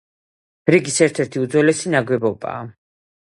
რიგის 0.75 0.95
ერთ-ერთი 1.07 1.43
უძველესი 1.43 1.93
ნაგებობა. 1.97 2.55